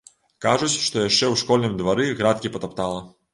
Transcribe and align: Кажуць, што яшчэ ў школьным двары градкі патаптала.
Кажуць, 0.45 0.77
што 0.85 1.03
яшчэ 1.03 1.25
ў 1.27 1.41
школьным 1.41 1.75
двары 1.83 2.09
градкі 2.23 2.53
патаптала. 2.57 2.99